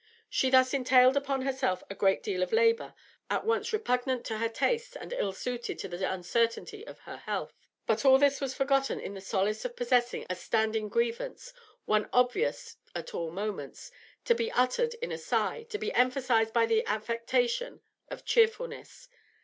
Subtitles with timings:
[0.31, 2.95] She thus entailed upon herself a great deal of labour,
[3.29, 7.53] at once repugnant to her tastes and ill suited to the uncertainty of her health,
[7.85, 11.53] but all this was forgotten in the solace of possessing a standing grievance,
[11.85, 13.91] one obvious at all moments,
[14.25, 19.07] to be uttered in a sigh, to be emphasised by the affectation of cheerfulness.